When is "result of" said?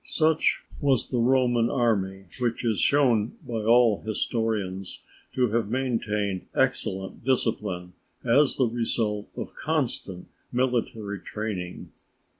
8.65-9.53